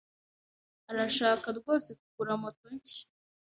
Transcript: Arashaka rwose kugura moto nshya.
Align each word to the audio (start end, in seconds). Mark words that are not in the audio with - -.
Arashaka 0.91 1.47
rwose 1.57 1.89
kugura 2.01 2.33
moto 2.41 2.65
nshya. 2.75 3.03